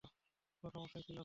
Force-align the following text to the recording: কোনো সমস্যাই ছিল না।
কোনো 0.63 0.69
সমস্যাই 0.73 1.03
ছিল 1.03 1.13
না। 1.13 1.19